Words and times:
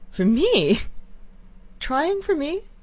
For 0.09 0.25
me?... 0.25 0.79
Trying 1.79 2.23
for 2.23 2.33
me!..." 2.33 2.63